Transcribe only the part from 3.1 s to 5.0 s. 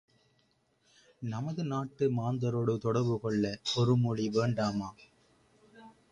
கொள்ள ஒருமொழி வேண்டாமா?